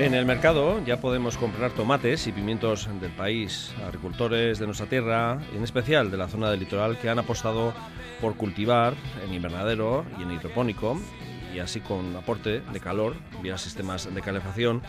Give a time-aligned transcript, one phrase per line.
[0.00, 5.38] En el mercado ya podemos comprar tomates y pimientos del país, agricultores de nuestra tierra,
[5.54, 7.74] en especial de la zona del litoral, que han apostado
[8.18, 10.98] por cultivar en invernadero y en hidropónico,
[11.54, 14.80] y así con aporte de calor vía sistemas de calefacción,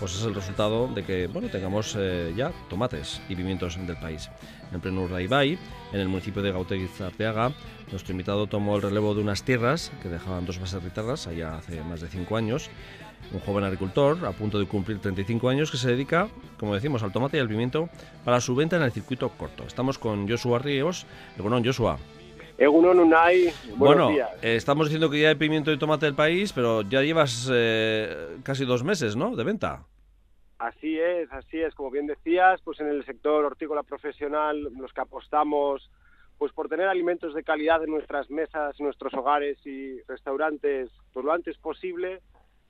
[0.00, 4.28] pues es el resultado de que bueno, tengamos eh, ya tomates y pimientos del país.
[4.72, 5.56] En pleno Urdaibai,
[5.92, 7.52] en el municipio de Gauteguiz Arteaga,
[7.92, 11.80] nuestro invitado tomó el relevo de unas tierras que dejaban dos bases ritarras allá hace
[11.84, 12.68] más de cinco años
[13.32, 17.12] un joven agricultor a punto de cumplir 35 años que se dedica, como decimos, al
[17.12, 17.88] tomate y al pimiento
[18.24, 19.64] para su venta en el circuito corto.
[19.64, 21.06] Estamos con Joshua Ríos.
[21.36, 21.98] Bueno, Joshua.
[22.58, 26.80] Egunon Unai, bueno, eh, estamos diciendo que ya hay pimiento y tomate del país, pero
[26.82, 29.82] ya llevas eh, casi dos meses, ¿no?, de venta.
[30.58, 31.74] Así es, así es.
[31.74, 35.90] Como bien decías, pues en el sector hortícola profesional, los que apostamos
[36.38, 41.24] pues por tener alimentos de calidad en nuestras mesas, en nuestros hogares y restaurantes, pues
[41.24, 42.20] lo antes posible,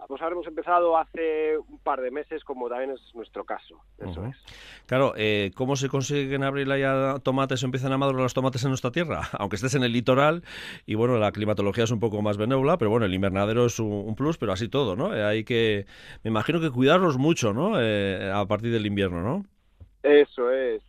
[0.07, 3.81] pues habremos empezado hace un par de meses, como también es nuestro caso.
[3.99, 4.37] Eso es.
[4.87, 8.71] Claro, eh, ¿cómo se consiguen abrir ya tomates o empiezan a madurar los tomates en
[8.71, 9.23] nuestra tierra?
[9.39, 10.43] Aunque estés en el litoral
[10.85, 14.15] y bueno, la climatología es un poco más benévola, pero bueno, el invernadero es un,
[14.15, 15.15] plus, pero así todo, ¿no?
[15.15, 15.87] Eh, hay que,
[16.23, 17.81] me imagino que cuidarlos mucho, ¿no?
[17.81, 19.45] Eh, a partir del invierno, ¿no?
[20.03, 20.83] Eso es.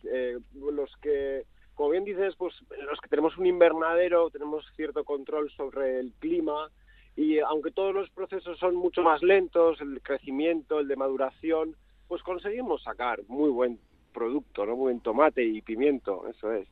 [0.54, 2.54] los que, como bien dices, pues
[2.88, 6.70] los que tenemos un invernadero tenemos cierto control sobre el clima
[7.18, 11.74] y aunque todos los procesos son mucho más lentos, el crecimiento, el de maduración,
[12.06, 13.80] pues conseguimos sacar muy buen
[14.14, 14.76] producto, ¿no?
[14.76, 16.68] Muy buen tomate y pimiento, eso es.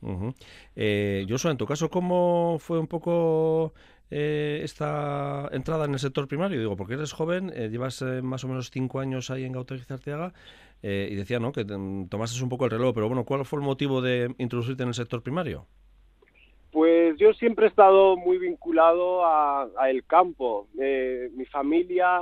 [0.77, 3.73] eh, Joshua, en tu caso, ¿cómo fue un poco
[4.09, 6.59] eh, esta entrada en el sector primario?
[6.61, 9.81] Digo, porque eres joven, eh, llevas eh, más o menos cinco años ahí en Gauteng
[9.89, 10.33] Arteaga,
[10.81, 13.99] y decía, ¿no?, que tomaste un poco el reloj, pero bueno, ¿cuál fue el motivo
[13.99, 15.65] de introducirte en el sector primario?
[16.71, 20.67] Pues yo siempre he estado muy vinculado a, el campo.
[20.79, 22.19] Eh, mi familia,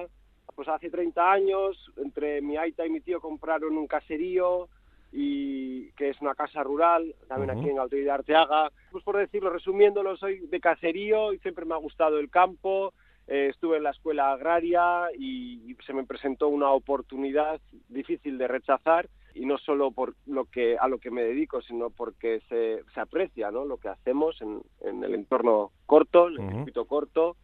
[0.56, 4.70] pues hace 30 años, entre mi aita y mi tío compraron un caserío
[5.12, 8.72] y que es una casa rural, también aquí en Alto de Arteaga.
[8.92, 12.94] Pues por decirlo, resumiéndolo, soy de caserío y siempre me ha gustado el campo.
[13.28, 17.60] Eh, estuve en la escuela agraria y se me presentó una oportunidad
[17.90, 21.90] difícil de rechazar y no solo por lo que a lo que me dedico, sino
[21.90, 23.66] porque se, se aprecia ¿no?
[23.66, 27.36] lo que hacemos en, en el entorno corto, el circuito corto,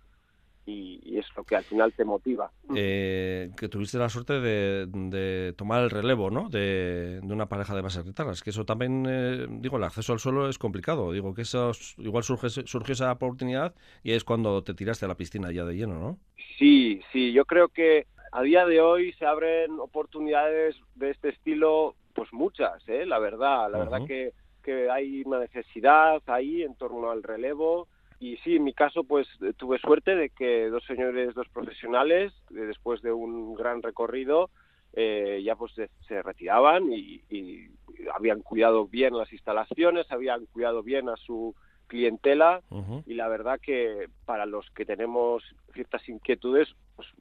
[0.66, 2.50] y, es lo que al final te motiva.
[2.74, 6.48] Eh, que tuviste la suerte de, de tomar el relevo ¿no?
[6.50, 10.20] de, de, una pareja de bases guitarras, que eso también, eh, digo, el acceso al
[10.20, 14.74] suelo es complicado, digo que eso igual surge, surgió esa oportunidad y es cuando te
[14.74, 16.20] tiraste a la piscina ya de lleno, ¿no?
[16.58, 21.96] Sí, sí, yo creo que a día de hoy se abren oportunidades de este estilo,
[22.14, 23.06] pues muchas, ¿eh?
[23.06, 24.34] la verdad, la verdad que,
[24.64, 27.88] que hay una necesidad ahí en torno al relevo.
[28.20, 29.28] Y sí, en mi caso pues
[29.58, 34.50] tuve suerte de que dos señores, dos profesionales, después de un gran recorrido,
[34.94, 35.74] eh, ya pues
[36.08, 37.68] se, retiraban y, y,
[38.14, 41.56] habían cuidado bien las instalaciones, habían cuidado bien a su
[41.88, 42.62] clientela.
[43.06, 45.44] Y la verdad que para los que tenemos
[45.74, 46.70] ciertas inquietudes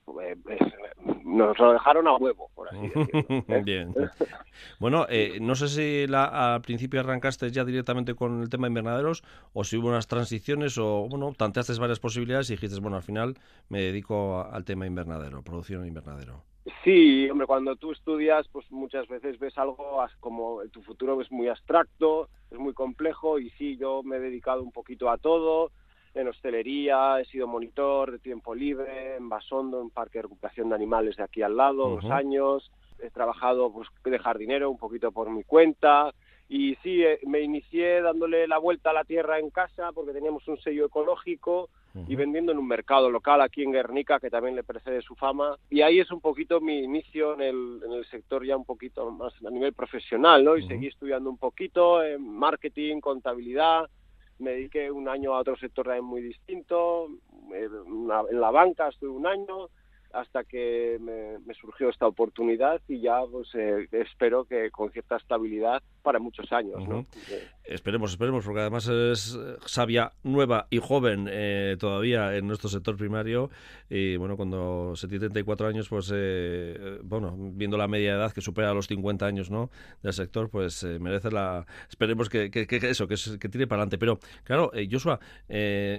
[0.05, 0.59] pues, eh,
[1.25, 3.63] nos lo dejaron a huevo, por así decirlo.
[3.65, 3.95] Bien.
[4.79, 8.71] bueno, eh, no sé si la, al principio arrancaste ya directamente con el tema de
[8.71, 13.03] invernaderos o si hubo unas transiciones o, bueno, tanteaste varias posibilidades y dijiste, bueno, al
[13.03, 13.35] final
[13.69, 16.43] me dedico al tema invernadero, producción invernadero.
[16.85, 21.49] Sí, hombre, cuando tú estudias, pues muchas veces ves algo como tu futuro es muy
[21.49, 25.73] abstracto, es muy complejo y sí, yo me he dedicado un poquito a todo,
[26.15, 30.75] en hostelería, he sido monitor de tiempo libre, en Basondo, en Parque de Recuperación de
[30.75, 32.71] Animales de aquí al lado, dos años,
[33.03, 36.13] he trabajado pues, de jardinero un poquito por mi cuenta.
[36.49, 40.47] Y sí, eh, me inicié dándole la vuelta a la tierra en casa porque teníamos
[40.49, 41.69] un sello ecológico
[42.07, 45.57] y vendiendo en un mercado local aquí en Guernica que también le precede su fama.
[45.71, 49.11] Y ahí es un poquito mi inicio en el, en el sector ya un poquito
[49.11, 50.57] más a nivel profesional, ¿no?
[50.57, 53.89] Y seguí estudiando un poquito en marketing, contabilidad,
[54.41, 57.09] me dediqué un año a otro sector también muy distinto,
[57.55, 57.69] eh,
[58.31, 59.69] en la banca estuve un año,
[60.13, 65.83] hasta que me, surgió esta oportunidad y ya pues eh, espero que con cierta estabilidad
[66.03, 66.87] para muchos años.
[66.89, 67.07] ¿no?
[67.65, 73.51] Esperemos, esperemos, porque además es sabia, nueva y joven eh, todavía en nuestro sector primario
[73.89, 78.41] y bueno, cuando se tiene 34 años, pues eh, bueno, viendo la media edad que
[78.41, 79.71] supera los 50 años ¿no?
[80.03, 81.67] del sector, pues merece la...
[81.89, 83.99] Esperemos que, que, eso, que, que tire para adelante.
[83.99, 85.21] Pero claro, Joshua,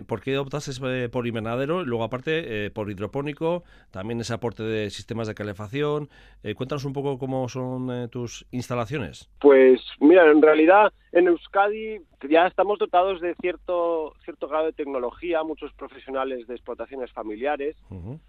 [0.08, 3.64] ¿por qué optaste por invernadero y luego aparte por hidropónico?
[3.92, 6.10] también ese aporte de sistemas de calefacción.
[6.44, 9.30] Eh, cuéntanos un poco cómo son eh, tus instalaciones.
[9.40, 12.00] Pues mira, en realidad En Euskadi
[12.30, 17.76] ya estamos dotados de cierto, cierto grado de tecnología, muchos profesionales de explotaciones familiares.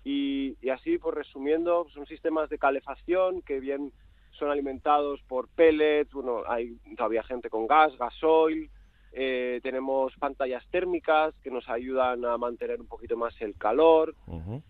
[0.05, 3.93] Y, así, pues resumiendo, son sistemas de calefacción que bien
[4.33, 8.69] son alimentados por pellets, bueno, hay todavía gente con gas, gasoil,
[9.15, 14.15] eh, tenemos pantallas térmicas que nos ayudan a mantener un poquito más el calor.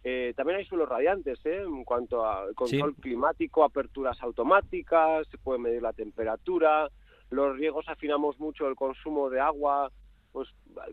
[0.03, 1.62] Eh, también hay suelos radiantes ¿eh?
[1.62, 6.89] en cuanto a control climático, aperturas automáticas, se puede medir la temperatura.
[7.31, 9.93] Los riegos afinamos mucho el consumo de agua,
[10.33, 10.49] pues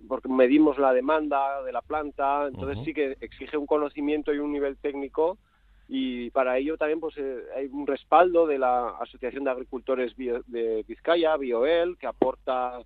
[0.08, 2.48] porque medimos la demanda de la planta.
[2.48, 5.40] Entonces sí que exige un conocimiento y un nivel técnico
[5.88, 7.16] y para ello también pues
[7.58, 12.80] hay un respaldo de la Asociación de Agricultores de Vizcaya, BioEL, que aporta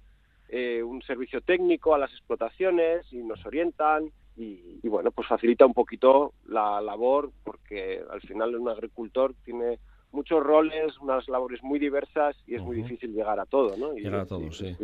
[0.50, 5.76] eh, un servicio técnico a las explotaciones y nos orientan y, bueno, pues facilita un
[5.76, 9.78] poquito la labor porque al final un agricultor tiene
[10.12, 13.94] muchos roles, unas labores muy diversas y es muy difícil llegar a todo, ¿no?
[13.94, 14.76] llegar a todo, sí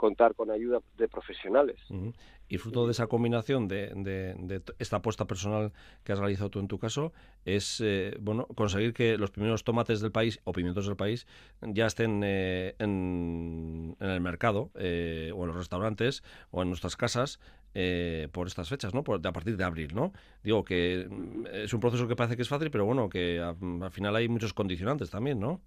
[0.00, 1.78] contar con ayuda de profesionales.
[2.48, 5.72] Y fruto de esa combinación de, esta apuesta personal
[6.04, 7.12] que has realizado tú en tu caso,
[7.44, 11.26] es eh, bueno conseguir que los primeros tomates del país o pimientos del país
[11.60, 17.38] ya estén eh, en, el mercado eh, o en los restaurantes o en nuestras casas
[18.32, 19.04] por estas fechas, ¿no?
[19.04, 20.12] Por, a partir de abril, ¿no?
[20.42, 23.92] Digo que mm, es un proceso que parece que es fácil, pero bueno, que al
[23.92, 25.60] final hay muchos condicionantes también, ¿no?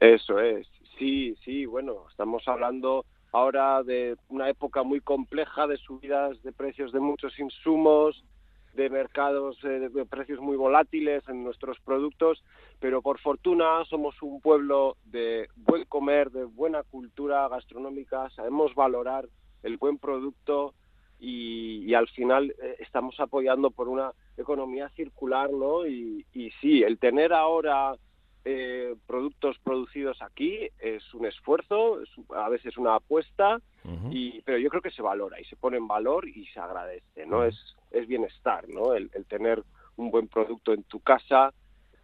[0.00, 0.66] Eso es,
[0.98, 6.92] sí, sí, bueno, estamos hablando ahora de una época muy compleja de subidas de precios
[6.92, 8.24] de muchos insumos,
[8.76, 12.44] de mercados eh, de precios muy volátiles en nuestros productos,
[12.78, 19.26] pero por fortuna somos un pueblo de buen comer, de buena cultura gastronómica, sabemos valorar
[19.62, 20.74] el buen producto
[21.18, 25.86] y, al final eh, estamos apoyando por una economía circular, ¿no?
[25.86, 27.96] Y, y sí, el tener ahora
[28.48, 31.98] eh, productos producidos aquí es un esfuerzo,
[32.32, 33.60] a veces una apuesta,
[34.12, 37.26] y, pero yo creo que se valora y se pone en valor y se agradece,
[37.26, 37.44] ¿no?
[37.44, 37.56] es,
[37.90, 38.94] es bienestar, ¿no?
[38.94, 39.64] El, tener
[39.96, 41.52] un buen producto en tu casa,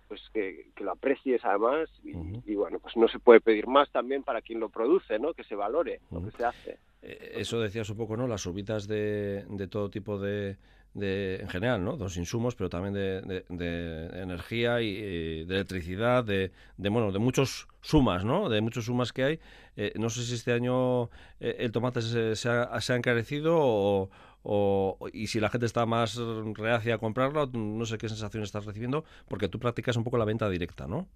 [0.08, 4.42] pues que, lo aprecies además y, bueno, pues no se puede pedir más también para
[4.42, 5.34] quien lo produce, ¿no?
[5.34, 6.78] Que se valore lo que se hace.
[7.02, 8.26] Eh, eso decías un poco, ¿no?
[8.26, 10.56] Las subidas de, de todo tipo de
[10.94, 11.96] de, en general, ¿no?
[11.96, 17.68] De los insumos, pero también de, de, energía y de electricidad, de, bueno, de muchos
[17.80, 18.48] sumas, ¿no?
[18.48, 19.40] De muchos sumas que hay.
[19.76, 21.04] Eh, no sé si este año
[21.40, 24.10] eh, el tomate se, se, ha, se ha, encarecido o,
[24.42, 26.16] o, y si la gente está más
[26.54, 30.24] reacia a comprarlo, no sé qué sensación estás recibiendo, porque tú practicas un poco la
[30.24, 31.08] venta directa, ¿no?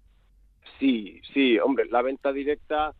[0.79, 2.93] Sí, sí, hombre, la venta directa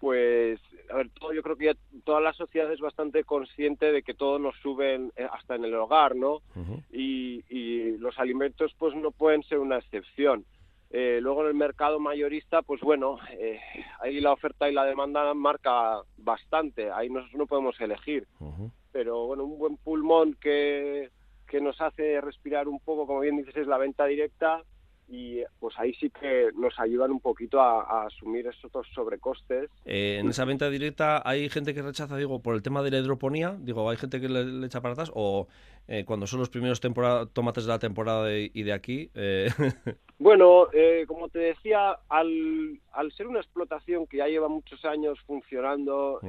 [0.00, 0.60] pues,
[0.94, 1.74] a ver, todo, yo creo que ya
[2.04, 5.74] toda la sociedad es bastante consciente de que todo nos sube eh, hasta en el
[5.74, 6.40] hogar, ¿no?
[6.92, 7.42] y,
[7.98, 10.44] los alimentos, pues, no pueden ser una excepción.
[10.90, 13.58] Eh, luego en el mercado mayorista, pues bueno, eh,
[14.00, 18.26] ahí la oferta y la demanda marca bastante, ahí nosotros no podemos elegir.
[18.92, 21.10] Pero bueno, un buen pulmón que,
[21.48, 24.62] que nos hace respirar un poco, como bien dices, es la venta directa
[25.08, 29.70] y pues ahí sí que nos ayudan un poquito a, asumir esos sobrecostes.
[29.84, 32.98] Eh, en esa venta directa hay gente que rechaza, digo, por el tema de la
[32.98, 35.48] hidroponía, digo, hay gente que le, echa para atrás o
[35.86, 39.10] eh, cuando son los primeros tomates de la temporada y de aquí.
[39.14, 39.48] Eh...
[40.16, 45.18] Bueno, eh, como te decía, al, al, ser una explotación que ya lleva muchos años
[45.26, 46.20] funcionando,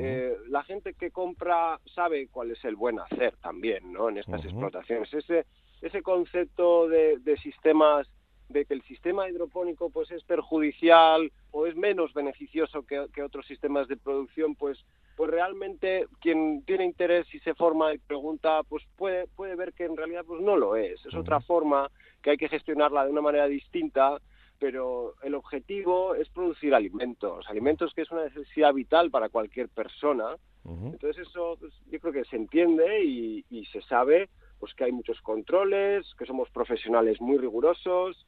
[0.50, 4.09] la gente que compra sabe cuál es el buen hacer también, ¿no?
[4.09, 5.13] En estas explotaciones.
[5.13, 5.45] Ese,
[5.83, 8.07] ese concepto de, de sistemas
[8.49, 13.87] de que el sistema hidropónico pues es perjudicial o es menos beneficioso que, otros sistemas
[13.87, 14.83] de producción, pues
[15.15, 19.85] pues realmente quien tiene interés y se forma y pregunta, pues puede, puede ver que
[19.85, 21.05] en realidad pues no lo es.
[21.05, 21.89] Es otra forma
[22.21, 24.19] que hay que gestionarla de una manera distinta,
[24.59, 30.35] pero el objetivo es producir alimentos, alimentos que es una necesidad vital para cualquier persona.
[30.65, 34.91] Entonces eso pues, yo creo que se entiende y, y se sabe pues que hay
[34.91, 38.25] muchos controles, que somos profesionales muy rigurosos,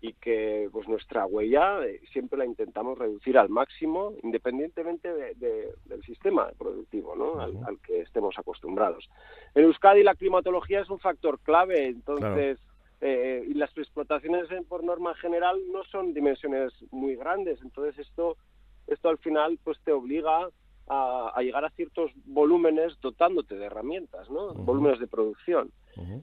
[0.00, 6.48] y que pues nuestra huella eh, siempre la intentamos reducir al máximo independientemente del sistema
[6.56, 7.40] productivo ¿no?
[7.40, 9.08] al, que estemos acostumbrados.
[9.54, 12.58] En Euskadi la climatología es un factor clave, entonces
[13.00, 18.36] eh, y las explotaciones por norma general no son dimensiones muy grandes, entonces esto
[18.86, 20.48] esto al final pues te obliga
[20.90, 24.54] a, llegar a ciertos volúmenes dotándote de herramientas, ¿no?
[24.54, 25.70] Volúmenes de producción.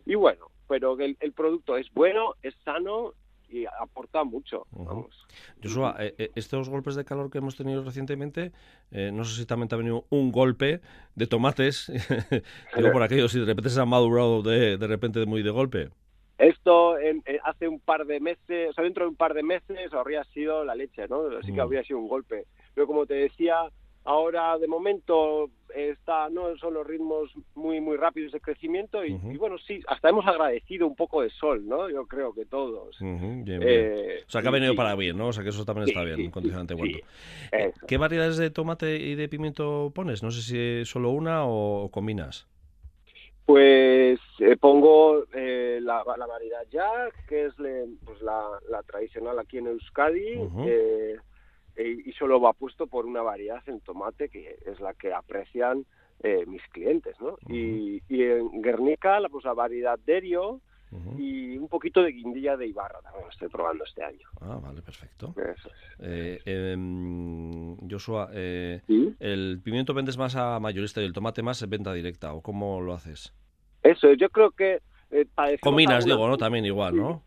[0.05, 3.13] Y bueno, pero el, el producto es bueno, es sano
[3.49, 4.65] y aporta mucho.
[5.63, 8.51] Joshua, eh, eh, estos golpes de calor que hemos tenido recientemente,
[8.91, 10.81] eh, no sé si también te ha venido un golpe
[11.15, 11.91] de tomates,
[12.75, 15.89] digo por aquello, si de repente se ha madurado de, de repente muy de golpe.
[16.37, 16.95] Esto
[17.43, 20.65] hace un par de meses, o sea, dentro de un par de meses habría sido
[20.65, 21.27] la leche, ¿no?
[21.37, 22.45] Así que habría sido un golpe.
[22.73, 23.69] Pero como te decía,
[24.05, 29.57] ahora de momento está no son los ritmos muy muy rápidos de crecimiento y, bueno
[29.57, 32.97] sí hasta hemos agradecido un poco de sol no yo creo que todos.
[33.01, 36.03] Eh, o sea que ha venido para bien no o sea que eso también está
[36.03, 36.97] bien un condicionante bueno
[37.51, 41.89] eh, qué variedades de tomate y de pimiento pones no sé si solo una o
[41.91, 42.47] combinas.
[43.45, 47.53] Pues eh, pongo la, variedad Jack, que es
[48.03, 50.39] pues la, tradicional aquí en Euskadi,
[51.75, 55.85] eh, y solo va puesto por una variedad en tomate que es la que aprecian
[56.21, 57.37] eh, mis clientes, ¿no?
[57.49, 60.61] y, en Guernica, la, pues la variedad Derio
[61.17, 64.29] y un poquito de guindilla de Ibarra también estoy probando este año.
[64.39, 65.35] Ah, vale, perfecto.
[65.99, 71.91] Eh, em, Joshua, ¿el pimiento vendes más a mayorista y el tomate más en venta
[71.91, 73.33] directa o cómo lo haces?
[73.83, 74.79] Eso, yo creo que...
[75.59, 76.37] Combinas, digo, ¿no?
[76.37, 77.23] También igual, ¿no?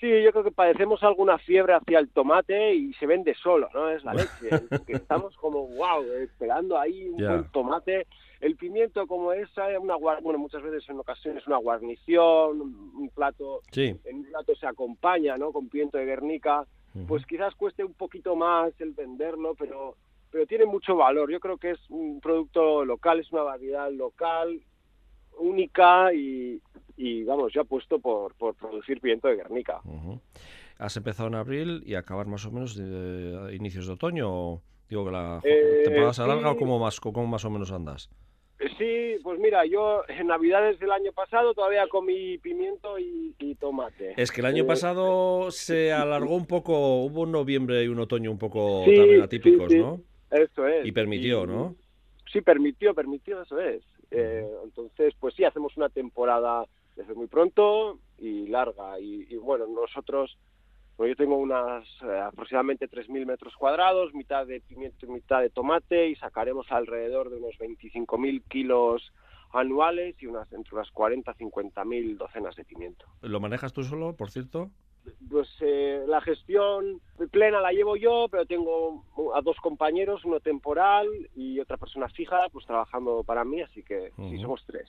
[0.00, 3.88] Sí, yo creo que padecemos alguna fiebre hacia el tomate y se vende solo, ¿no?
[3.88, 4.50] Es la leche.
[4.88, 8.06] estamos como, wow, esperando ahí un buen tomate.
[8.40, 13.98] El pimiento como esa, una bueno, muchas veces en ocasiones una guarnición, un plato, en
[14.16, 15.52] un plato se acompaña, ¿no?
[15.52, 16.66] Con pimiento de Guernica,
[17.08, 19.96] pues quizás cueste un poquito más el venderlo, pero
[20.30, 21.30] pero tiene mucho valor.
[21.30, 24.60] Yo creo que es un producto local, es una variedad local
[25.38, 26.60] única y,
[27.06, 29.80] y vamos, yo apuesto por, por producir pimiento de Guernica.
[30.78, 34.60] ¿Has empezado en abril y acabar más o menos de, inicios de otoño?
[34.88, 38.10] Digo que la eh, temporada se alarga o cómo más, cómo más o menos andas.
[38.58, 44.12] Eh, sí, pues mira, yo en Navidades del año pasado todavía comí pimiento y, tomate.
[44.20, 47.98] Es que el año eh, pasado se alargó un poco, hubo un noviembre y un
[47.98, 50.00] otoño un poco también atípicos, ¿no?
[50.30, 50.84] Eso es.
[50.86, 51.74] Y permitió, ¿no?
[52.30, 53.82] Sí, permitió, permitió, eso es.
[54.10, 58.98] entonces, pues sí, hacemos una temporada desde muy pronto y larga.
[58.98, 60.36] Y, bueno, nosotros,
[60.98, 66.08] yo tengo unas eh, aproximadamente 3.000 metros cuadrados, mitad de pimiento y mitad de tomate,
[66.08, 69.12] y sacaremos alrededor de unos 25.000 kilos
[69.52, 73.06] anuales y unas entre unas 40 50 mil docenas de pimiento.
[73.22, 74.70] ¿Lo manejas tú solo, por cierto?
[75.28, 81.06] Pues eh, la gestión plena la llevo yo, pero tengo a dos compañeros, uno temporal
[81.34, 84.88] y otra persona fija, pues trabajando para mí, así que sí, somos tres.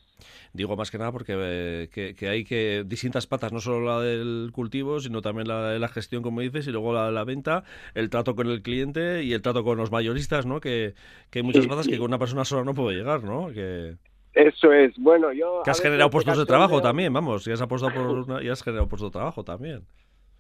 [0.54, 4.52] Digo más que nada porque eh, que, hay que distintas patas, no solo la del
[4.54, 7.64] cultivo, sino también la de la gestión, como dices, y luego la de la venta,
[7.94, 10.60] el trato con el cliente y el trato con los mayoristas, ¿no?
[10.60, 10.94] Que,
[11.34, 13.50] hay muchas patas que con una persona sola no puede llegar, ¿no?
[13.54, 13.96] Que...
[14.34, 15.62] Eso es, bueno, yo...
[15.64, 18.88] Que has generado puestos de trabajo también, vamos, y has apostado por y has generado
[18.88, 19.84] puestos de trabajo también.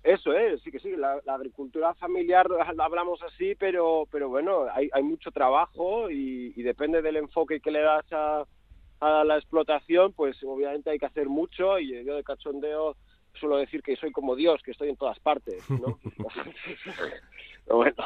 [0.08, 2.48] Eso es, sí que sí, la, agricultura familiar
[2.80, 7.82] hablamos así, pero, pero bueno, hay, hay mucho trabajo y, depende del enfoque que le
[7.82, 8.46] das a,
[9.02, 12.96] a la explotación, pues obviamente hay que hacer mucho y yo de cachondeo
[13.34, 16.00] suelo decir que soy como Dios, que estoy en todas partes, ¿no?
[17.69, 18.03] bueno,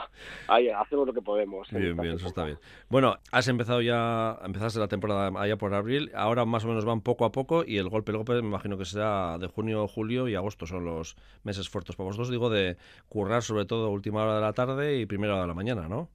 [0.47, 1.69] ahí hacemos lo que podemos.
[1.71, 2.57] Bien, bien, eso está bien.
[2.89, 7.01] Bueno, has empezado ya, empezaste la temporada allá por abril, ahora más o menos van
[7.01, 10.27] poco a poco y el golpe, el golpe me imagino que será de junio, julio
[10.27, 12.77] y agosto son los meses fuertes para vosotros, digo, de
[13.07, 16.09] currar sobre todo última hora de la tarde y primera hora de la mañana, ¿no?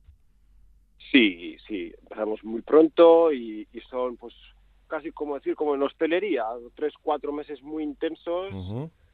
[1.13, 4.35] Sí, sí, empezamos muy pronto y, son pues
[4.89, 8.53] casi como decir como en hostelería, tres, cuatro meses muy intensos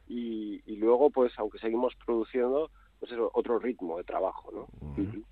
[0.08, 2.70] y, y luego pues aunque seguimos produciendo
[3.02, 4.68] pues es otro ritmo de trabajo, ¿no?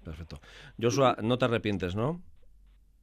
[0.02, 0.40] perfecto.
[0.82, 2.20] Joshua, no te arrepientes, ¿no?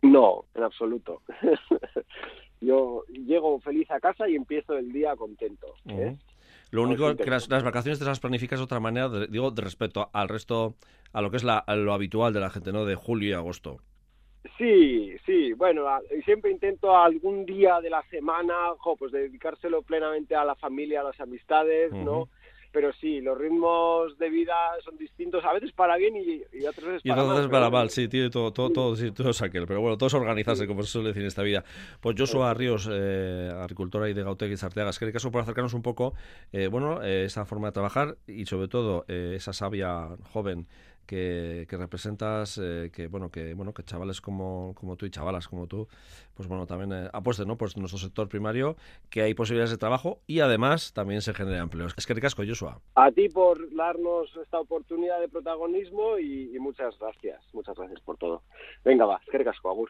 [0.01, 1.21] No, en absoluto.
[2.59, 5.67] Yo llego feliz a casa y empiezo el día contento.
[5.87, 6.17] ¿eh?
[6.71, 10.27] Lo único que las, vacaciones te las planificas de otra manera, digo, de respecto al
[10.27, 10.75] resto,
[11.13, 12.83] a lo que es la, lo habitual de la gente, ¿no?
[12.83, 13.77] De julio y agosto.
[14.57, 15.85] Sí, sí, bueno,
[16.25, 18.53] siempre intento algún día de la semana,
[18.99, 22.27] pues dedicárselo plenamente a la familia, a las amistades, ¿no?
[22.77, 24.53] Pero sí, los ritmos de vida
[24.85, 27.25] son distintos, a veces para bien y, y otras veces para mal.
[27.25, 29.65] Y otras para mal, sí, tiene todo, todo, todo, sí, todo es aquel.
[29.65, 31.63] Pero bueno, todo es organizarse, como se suele decir en esta vida.
[32.01, 35.41] Pues Joshua Ríos, eh, agricultora y de Gautec y Sarteaga, es que el caso por
[35.41, 36.13] acercarnos un poco,
[36.51, 40.67] eh, bueno, eh, esa forma de trabajar y sobre todo eh, esa sabia joven
[41.07, 45.65] que, representas, eh, que bueno, que bueno, que chavales como, como tú y chavalas como
[45.65, 45.87] tú,
[46.35, 47.57] pues bueno, también eh, apuesten, ¿no?
[47.57, 48.75] Pues nuestro sector primario,
[49.09, 51.93] que hay posibilidades de trabajo y además también se genera empleos.
[51.97, 52.79] Es que ricasco, Joshua.
[52.95, 58.43] A ti por darnos esta oportunidad de protagonismo y, muchas gracias, muchas gracias por todo.
[58.83, 59.89] Venga, va, es que ricasco, Agur.